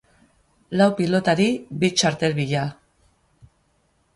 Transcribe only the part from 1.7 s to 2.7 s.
bi txartel bila.